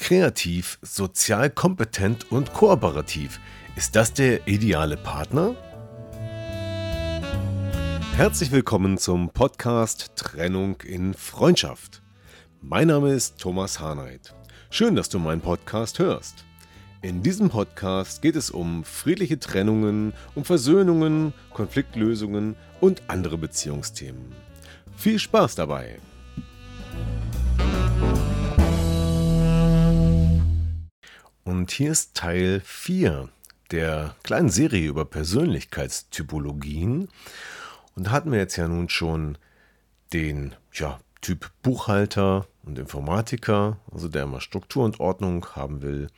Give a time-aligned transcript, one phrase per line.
[0.00, 3.38] Kreativ, sozial kompetent und kooperativ.
[3.76, 5.54] Ist das der ideale Partner?
[8.16, 12.02] Herzlich willkommen zum Podcast Trennung in Freundschaft.
[12.62, 14.34] Mein Name ist Thomas Harnight.
[14.70, 16.44] Schön, dass du meinen Podcast hörst.
[17.02, 24.32] In diesem Podcast geht es um friedliche Trennungen, um Versöhnungen, Konfliktlösungen und andere Beziehungsthemen.
[24.96, 25.98] Viel Spaß dabei!
[31.44, 33.28] Und hier ist Teil 4
[33.70, 37.08] der kleinen Serie über Persönlichkeitstypologien.
[37.94, 39.38] Und da hatten wir jetzt ja nun schon
[40.12, 46.08] den ja, Typ Buchhalter und Informatiker, also der immer Struktur und Ordnung haben will.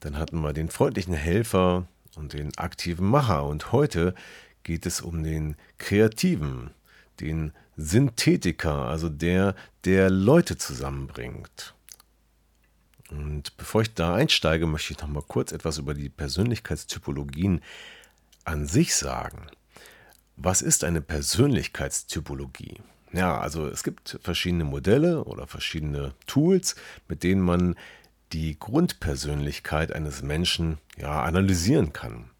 [0.00, 1.86] Dann hatten wir den freundlichen Helfer
[2.16, 3.44] und den aktiven Macher.
[3.44, 4.14] Und heute
[4.64, 6.70] geht es um den Kreativen,
[7.20, 11.74] den Synthetiker, also der, der Leute zusammenbringt.
[13.12, 17.60] Und bevor ich da einsteige, möchte ich noch mal kurz etwas über die Persönlichkeitstypologien
[18.44, 19.46] an sich sagen.
[20.36, 22.78] Was ist eine Persönlichkeitstypologie?
[23.12, 26.74] Ja, also es gibt verschiedene Modelle oder verschiedene Tools,
[27.08, 27.76] mit denen man
[28.32, 32.30] die Grundpersönlichkeit eines Menschen ja, analysieren kann.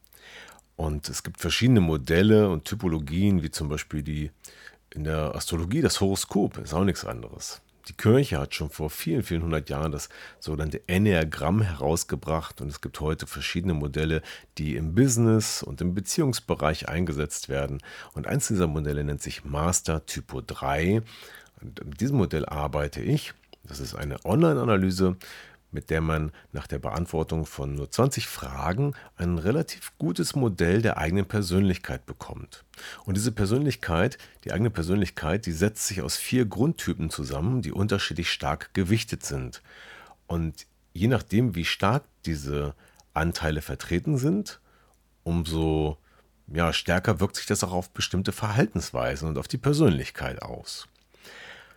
[0.77, 4.31] Und es gibt verschiedene Modelle und Typologien, wie zum Beispiel die
[4.89, 7.61] in der Astrologie das Horoskop, ist auch nichts anderes.
[7.89, 12.81] Die Kirche hat schon vor vielen, vielen hundert Jahren das sogenannte Enneagramm herausgebracht und es
[12.81, 14.23] gibt heute verschiedene Modelle,
[14.59, 17.79] die im Business und im Beziehungsbereich eingesetzt werden.
[18.15, 21.03] Und eins dieser Modelle nennt sich Master Typo 3.
[21.61, 23.35] Und mit diesem Modell arbeite ich.
[23.65, 25.17] Das ist eine Online-Analyse
[25.73, 30.99] mit der man nach der Beantwortung von nur 20 Fragen ein relativ gutes Modell der
[30.99, 32.65] eigenen Persönlichkeit bekommt.
[33.05, 38.31] Und diese Persönlichkeit, die eigene Persönlichkeit, die setzt sich aus vier Grundtypen zusammen, die unterschiedlich
[38.31, 39.63] stark gewichtet sind.
[40.27, 42.75] Und je nachdem, wie stark diese
[43.15, 44.61] Anteile vertreten sind,
[45.25, 45.99] umso
[46.49, 50.87] ja, stärker wirkt sich das auch auf bestimmte Verhaltensweisen und auf die Persönlichkeit aus.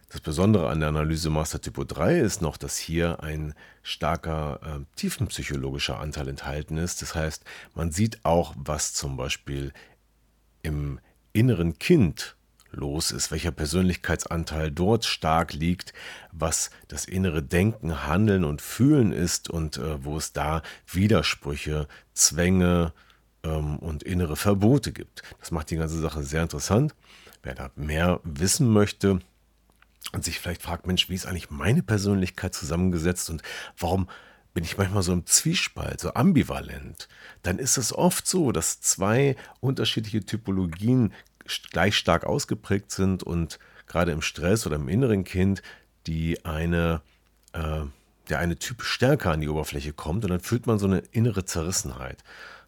[0.09, 4.85] Das Besondere an der Analyse Master Typo 3 ist noch, dass hier ein starker äh,
[4.95, 7.01] tiefenpsychologischer Anteil enthalten ist.
[7.01, 7.43] Das heißt,
[7.73, 9.73] man sieht auch, was zum Beispiel
[10.61, 10.99] im
[11.33, 12.35] inneren Kind
[12.71, 15.93] los ist, welcher Persönlichkeitsanteil dort stark liegt,
[16.31, 20.61] was das innere Denken, Handeln und Fühlen ist und äh, wo es da
[20.91, 22.93] Widersprüche, Zwänge
[23.43, 25.23] ähm, und innere Verbote gibt.
[25.39, 26.93] Das macht die ganze Sache sehr interessant.
[27.43, 29.19] Wer da mehr wissen möchte,
[30.11, 33.41] und sich vielleicht fragt, Mensch, wie ist eigentlich meine Persönlichkeit zusammengesetzt und
[33.77, 34.07] warum
[34.53, 37.09] bin ich manchmal so im Zwiespalt, so ambivalent,
[37.43, 41.13] dann ist es oft so, dass zwei unterschiedliche Typologien
[41.71, 45.61] gleich stark ausgeprägt sind und gerade im Stress oder im inneren Kind
[46.07, 47.01] die eine,
[47.51, 47.81] äh,
[48.29, 51.45] der eine Typ stärker an die Oberfläche kommt und dann fühlt man so eine innere
[51.45, 52.23] Zerrissenheit.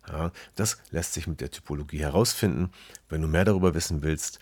[0.10, 2.72] Ja, das lässt sich mit der Typologie herausfinden.
[3.10, 4.40] Wenn du mehr darüber wissen willst,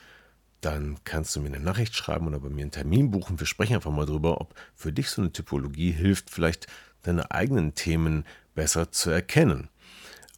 [0.66, 3.40] dann kannst du mir eine Nachricht schreiben oder bei mir einen Termin buchen.
[3.40, 6.66] Wir sprechen einfach mal darüber, ob für dich so eine Typologie hilft, vielleicht
[7.04, 9.70] deine eigenen Themen besser zu erkennen.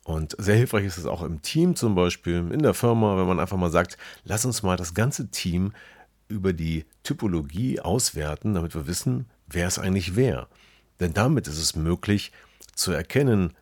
[0.03, 3.39] Und sehr hilfreich ist es auch im Team zum Beispiel, in der Firma, wenn man
[3.39, 5.73] einfach mal sagt, lass uns mal das ganze Team
[6.27, 10.47] über die Typologie auswerten, damit wir wissen, wer es eigentlich wer.
[10.99, 12.33] Denn damit ist es möglich
[12.75, 13.53] zu erkennen,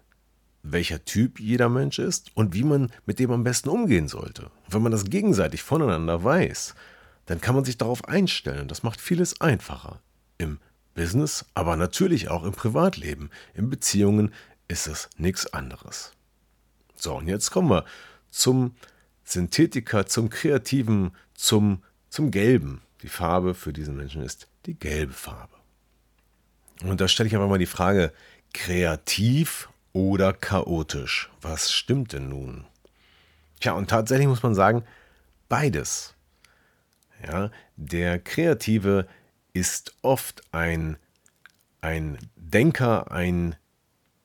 [0.71, 4.45] welcher Typ jeder Mensch ist und wie man mit dem am besten umgehen sollte.
[4.45, 6.75] Und wenn man das gegenseitig voneinander weiß,
[7.25, 8.67] dann kann man sich darauf einstellen.
[8.67, 10.01] Das macht vieles einfacher.
[10.37, 10.59] Im
[10.95, 13.29] Business, aber natürlich auch im Privatleben.
[13.53, 14.33] In Beziehungen
[14.67, 16.13] ist es nichts anderes.
[16.95, 17.85] So, und jetzt kommen wir
[18.31, 18.75] zum
[19.23, 22.81] Synthetiker, zum Kreativen, zum, zum Gelben.
[23.01, 25.55] Die Farbe für diesen Menschen ist die gelbe Farbe.
[26.83, 28.11] Und da stelle ich einfach mal die Frage,
[28.53, 31.29] kreativ oder chaotisch.
[31.41, 32.65] Was stimmt denn nun?
[33.61, 34.83] Tja, und tatsächlich muss man sagen,
[35.47, 36.15] beides.
[37.25, 39.07] Ja, der Kreative
[39.53, 40.97] ist oft ein,
[41.79, 43.55] ein Denker, ein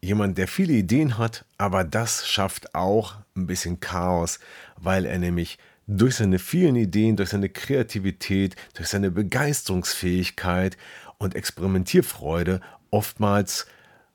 [0.00, 4.40] jemand, der viele Ideen hat, aber das schafft auch ein bisschen Chaos,
[4.76, 5.56] weil er nämlich
[5.86, 10.76] durch seine vielen Ideen, durch seine Kreativität, durch seine Begeisterungsfähigkeit
[11.18, 13.66] und Experimentierfreude oftmals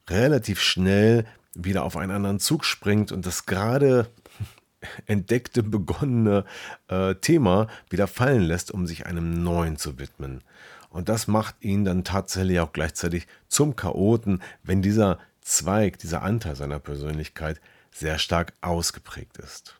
[0.09, 1.25] relativ schnell
[1.55, 4.09] wieder auf einen anderen Zug springt und das gerade
[5.07, 6.45] entdeckte, begonnene
[6.87, 10.41] äh, Thema wieder fallen lässt, um sich einem neuen zu widmen.
[10.89, 16.55] Und das macht ihn dann tatsächlich auch gleichzeitig zum Chaoten, wenn dieser Zweig, dieser Anteil
[16.55, 17.59] seiner Persönlichkeit
[17.91, 19.75] sehr stark ausgeprägt ist.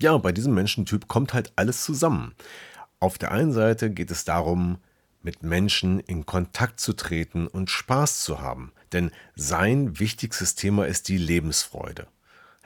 [0.00, 2.34] Ja, bei diesem Menschentyp kommt halt alles zusammen.
[2.98, 4.78] Auf der einen Seite geht es darum,
[5.26, 8.72] mit Menschen in Kontakt zu treten und Spaß zu haben.
[8.92, 12.06] Denn sein wichtigstes Thema ist die Lebensfreude.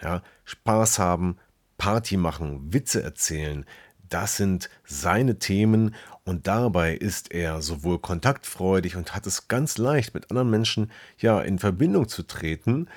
[0.02, 1.38] Ja, Spaß haben,
[1.78, 3.64] Party machen, Witze erzählen,
[4.10, 10.12] das sind seine Themen und dabei ist er sowohl kontaktfreudig und hat es ganz leicht
[10.12, 12.88] mit anderen Menschen ja in Verbindung zu treten,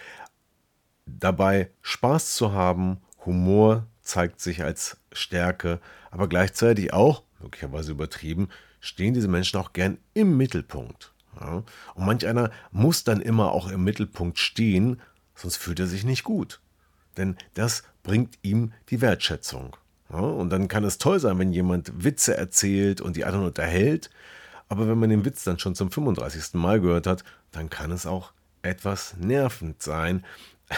[1.05, 5.79] dabei Spaß zu haben, Humor zeigt sich als Stärke,
[6.11, 8.49] aber gleichzeitig auch, möglicherweise übertrieben,
[8.83, 11.13] stehen diese Menschen auch gern im Mittelpunkt.
[11.39, 11.63] Ja?
[11.95, 14.99] Und manch einer muss dann immer auch im Mittelpunkt stehen,
[15.35, 16.59] sonst fühlt er sich nicht gut.
[17.15, 19.77] Denn das bringt ihm die Wertschätzung.
[20.11, 24.09] Ja, und dann kann es toll sein, wenn jemand Witze erzählt und die anderen unterhält.
[24.67, 26.53] Aber wenn man den Witz dann schon zum 35.
[26.55, 28.33] Mal gehört hat, dann kann es auch
[28.63, 30.25] etwas nervend sein.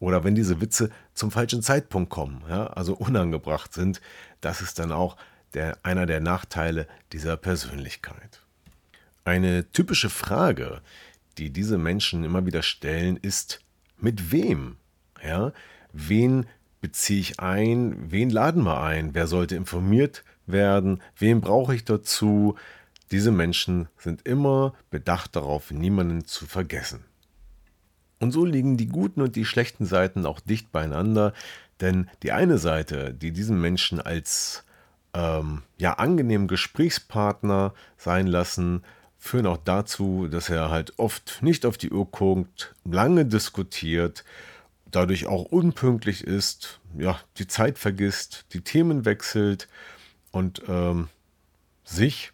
[0.00, 4.00] Oder wenn diese Witze zum falschen Zeitpunkt kommen, ja, also unangebracht sind,
[4.40, 5.16] das ist dann auch
[5.54, 8.40] der, einer der Nachteile dieser Persönlichkeit.
[9.24, 10.80] Eine typische Frage,
[11.38, 13.60] die diese Menschen immer wieder stellen, ist,
[13.98, 14.76] mit wem
[15.22, 15.52] ja?
[15.92, 16.46] Wen
[16.80, 18.10] beziehe ich ein?
[18.10, 19.14] Wen laden wir ein?
[19.14, 21.02] Wer sollte informiert werden?
[21.16, 22.56] Wen brauche ich dazu?
[23.10, 27.04] Diese Menschen sind immer bedacht darauf, niemanden zu vergessen.
[28.18, 31.34] Und so liegen die guten und die schlechten Seiten auch dicht beieinander,
[31.80, 34.64] denn die eine Seite, die diesen Menschen als
[35.14, 38.82] ähm, ja angenehmen Gesprächspartner sein lassen,
[39.18, 44.24] führen auch dazu, dass er halt oft nicht auf die Uhr guckt, lange diskutiert
[44.92, 49.68] dadurch auch unpünktlich ist, ja, die Zeit vergisst, die Themen wechselt
[50.30, 51.08] und ähm,
[51.82, 52.32] sich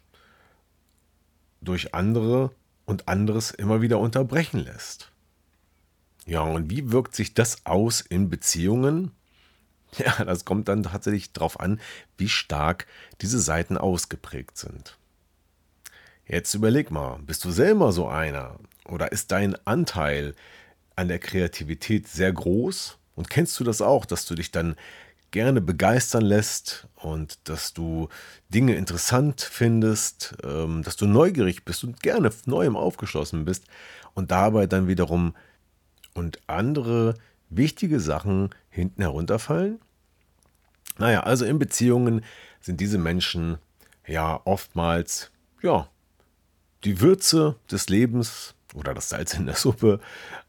[1.61, 2.51] durch andere
[2.85, 5.11] und anderes immer wieder unterbrechen lässt.
[6.25, 9.11] Ja, und wie wirkt sich das aus in Beziehungen?
[9.97, 11.81] Ja, das kommt dann tatsächlich darauf an,
[12.17, 12.85] wie stark
[13.21, 14.97] diese Seiten ausgeprägt sind.
[16.27, 18.59] Jetzt überleg mal, bist du selber so einer?
[18.85, 20.35] Oder ist dein Anteil
[20.99, 22.97] an der Kreativität sehr groß.
[23.15, 24.75] Und kennst du das auch, dass du dich dann
[25.31, 28.09] gerne begeistern lässt und dass du
[28.49, 33.65] Dinge interessant findest, ähm, dass du neugierig bist und gerne Neuem aufgeschlossen bist
[34.13, 35.35] und dabei dann wiederum
[36.13, 37.15] und andere
[37.49, 39.79] wichtige Sachen hinten herunterfallen?
[40.97, 42.23] Naja, also in Beziehungen
[42.59, 43.57] sind diese Menschen
[44.05, 45.31] ja oftmals,
[45.61, 45.89] ja,
[46.83, 49.99] die Würze des Lebens oder das Salz in der Suppe.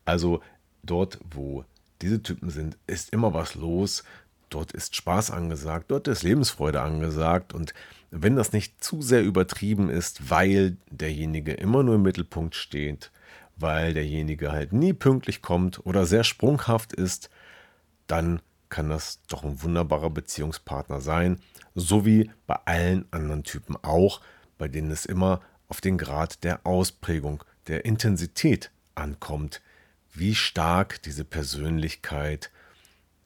[0.04, 0.42] Also
[0.82, 1.64] dort, wo
[2.02, 4.04] diese Typen sind, ist immer was los.
[4.48, 7.54] Dort ist Spaß angesagt, dort ist Lebensfreude angesagt.
[7.54, 7.72] Und
[8.10, 13.12] wenn das nicht zu sehr übertrieben ist, weil derjenige immer nur im Mittelpunkt steht,
[13.60, 17.30] weil derjenige halt nie pünktlich kommt oder sehr sprunghaft ist,
[18.06, 21.40] dann kann das doch ein wunderbarer Beziehungspartner sein.
[21.74, 24.20] So wie bei allen anderen Typen auch,
[24.58, 29.60] bei denen es immer auf den Grad der Ausprägung der Intensität ankommt,
[30.12, 32.50] wie stark diese Persönlichkeit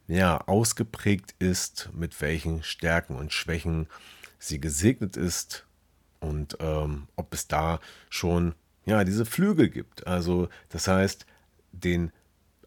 [0.07, 3.87] ja ausgeprägt ist, mit welchen Stärken und Schwächen
[4.39, 5.67] sie gesegnet ist
[6.21, 10.07] und ähm, ob es da schon ja diese Flügel gibt.
[10.07, 11.27] Also das heißt
[11.73, 12.13] den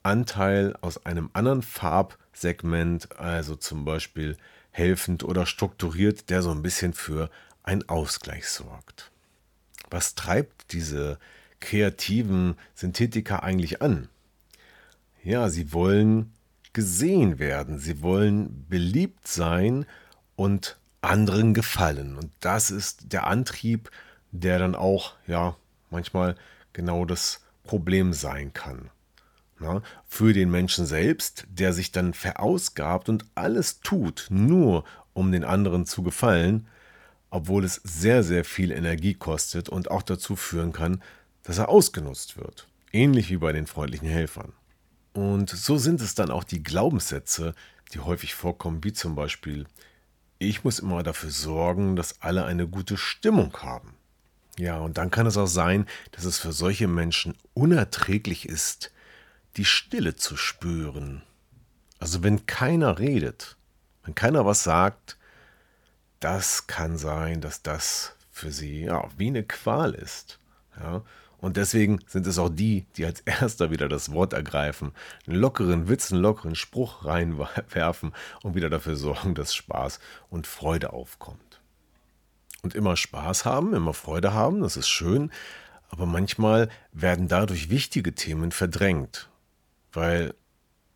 [0.03, 4.38] Anteil aus einem anderen Farbsegment, also zum Beispiel
[4.71, 7.29] helfend oder strukturiert, der so ein bisschen für
[7.63, 9.12] einen Ausgleich sorgt.
[9.89, 11.19] Was treibt diese
[11.59, 14.07] kreativen Synthetiker eigentlich an?
[15.24, 16.31] Ja, sie wollen
[16.74, 19.86] gesehen werden, sie wollen beliebt sein
[20.36, 22.15] und anderen gefallen.
[22.15, 23.89] Und das ist der Antrieb,
[24.31, 25.55] der dann auch, ja,
[25.89, 26.36] manchmal
[26.74, 28.89] genau das Problem sein kann.
[29.60, 35.44] Na, für den Menschen selbst, der sich dann verausgabt und alles tut, nur um den
[35.44, 36.67] anderen zu gefallen,
[37.32, 41.01] obwohl es sehr, sehr viel Energie kostet und auch dazu führen kann,
[41.44, 42.67] dass er ausgenutzt wird.
[42.91, 44.53] Ähnlich wie bei den freundlichen Helfern.
[45.13, 47.56] Und so sind es dann auch die Glaubenssätze,
[47.94, 49.65] die häufig vorkommen, wie zum Beispiel,
[50.38, 53.96] ich muss immer dafür sorgen, dass alle eine gute Stimmung haben.
[54.59, 58.91] Ja, und dann kann es auch sein, dass es für solche Menschen unerträglich ist,
[59.55, 61.21] die Stille zu spüren.
[61.99, 63.55] Also wenn keiner redet,
[64.03, 65.17] wenn keiner was sagt,
[66.19, 70.39] das kann sein, dass das für sie ja wie eine Qual ist.
[70.79, 71.03] Ja?
[71.39, 74.91] Und deswegen sind es auch die, die als erster wieder das Wort ergreifen,
[75.27, 79.99] einen lockeren Witz, einen lockeren Spruch reinwerfen und wieder dafür sorgen, dass Spaß
[80.29, 81.47] und Freude aufkommt.
[82.63, 85.31] Und immer Spaß haben, immer Freude haben, das ist schön,
[85.89, 89.29] aber manchmal werden dadurch wichtige Themen verdrängt,
[89.93, 90.33] weil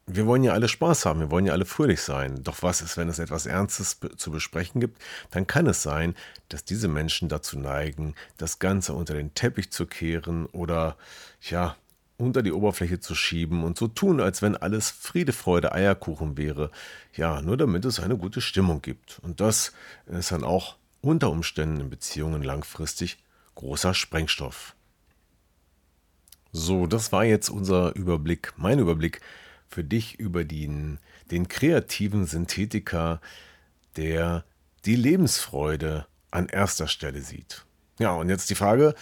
[0.07, 2.43] wir wollen ja alle Spaß haben, wir wollen ja alle fröhlich sein.
[2.43, 5.01] Doch was ist, wenn es etwas Ernstes zu besprechen gibt?
[5.29, 6.15] Dann kann es sein,
[6.49, 10.97] dass diese Menschen dazu neigen, das Ganze unter den Teppich zu kehren oder
[11.49, 11.75] ja,
[12.17, 16.71] unter die Oberfläche zu schieben und so tun, als wenn alles Friede, Freude, Eierkuchen wäre.
[17.15, 19.19] Ja, nur damit es eine gute Stimmung gibt.
[19.23, 19.73] Und das
[20.07, 23.17] ist dann auch unter Umständen in Beziehungen langfristig
[23.55, 24.75] großer Sprengstoff.
[26.51, 29.21] So, das war jetzt unser Überblick, mein Überblick
[29.67, 30.99] für dich über den,
[31.31, 33.21] den kreativen Synthetiker,
[33.95, 34.43] der
[34.85, 37.65] die Lebensfreude an erster Stelle sieht.
[37.99, 38.95] Ja, und jetzt die Frage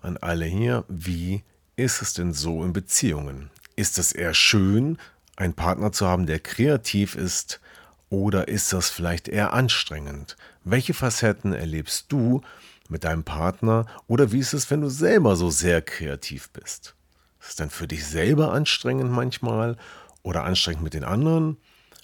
[0.00, 1.42] an alle hier, wie
[1.76, 3.50] ist es denn so in Beziehungen?
[3.76, 4.98] Ist es eher schön,
[5.36, 7.60] einen Partner zu haben, der kreativ ist,
[8.08, 10.36] oder ist das vielleicht eher anstrengend?
[10.64, 12.40] Welche Facetten erlebst du
[12.88, 16.94] mit deinem Partner oder wie ist es, wenn du selber so sehr kreativ bist?
[17.40, 19.76] Ist es dann für dich selber anstrengend manchmal
[20.22, 21.56] oder anstrengend mit den anderen?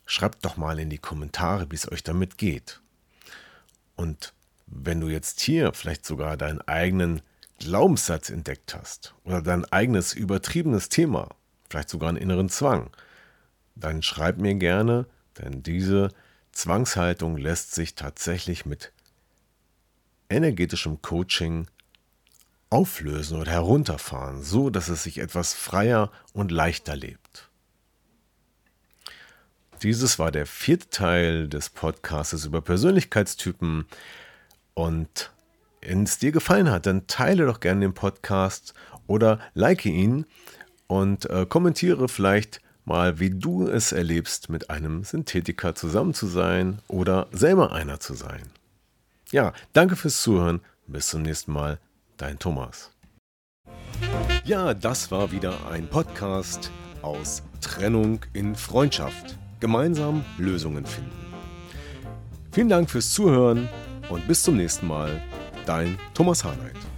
[0.04, 2.80] Schreibt doch mal in die Kommentare, wie es euch damit geht.
[3.94, 4.32] Und
[4.66, 7.22] wenn du jetzt hier vielleicht sogar deinen eigenen
[7.58, 11.28] Glaubenssatz entdeckt hast oder dein eigenes übertriebenes Thema,
[11.70, 12.90] vielleicht sogar einen inneren Zwang,
[13.76, 15.06] dann schreib mir gerne,
[15.38, 16.08] denn diese
[16.52, 18.92] Zwangshaltung lässt sich tatsächlich mit
[20.28, 21.66] energetischem Coaching
[22.70, 27.50] auflösen oder herunterfahren, so dass es sich etwas freier und leichter lebt.
[29.82, 33.86] Dieses war der vierte Teil des Podcasts über Persönlichkeitstypen.
[34.74, 35.32] Und
[35.80, 38.74] wenn es dir gefallen hat, dann teile doch gerne den Podcast
[39.06, 40.24] oder like ihn
[40.86, 46.80] und äh, kommentiere vielleicht mal, wie du es erlebst, mit einem Synthetiker zusammen zu sein
[46.88, 48.50] oder selber einer zu sein.
[49.30, 50.60] Ja, danke fürs Zuhören.
[50.86, 51.78] Bis zum nächsten Mal.
[52.16, 52.90] Dein Thomas.
[54.44, 56.70] Ja, das war wieder ein Podcast
[57.00, 61.12] aus Trennung in Freundschaft gemeinsam Lösungen finden.
[62.50, 63.68] Vielen Dank fürs Zuhören
[64.10, 65.22] und bis zum nächsten Mal.
[65.64, 66.91] Dein Thomas Harnight.